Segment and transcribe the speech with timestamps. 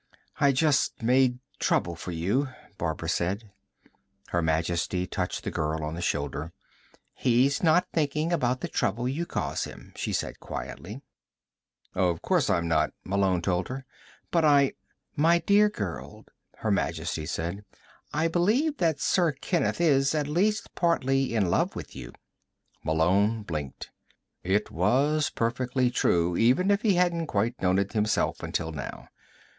[0.39, 3.51] "I just made trouble for you," Barbara said.
[4.29, 6.53] Her Majesty touched the girl on the shoulder.
[7.13, 11.03] "He's not thinking about the trouble you cause him," she said quietly.
[11.93, 13.85] "Of course I'm not," Malone told her.
[14.31, 14.73] "But I"
[15.27, 16.25] "My dear girl,"
[16.57, 17.63] Her Majesty said,
[18.11, 22.11] "I believe that Sir Kenneth is, at least partly, in love with you."
[22.83, 23.91] Malone blinked.
[24.41, 29.07] It was perfectly true even if he hadn't quite known it himself until now.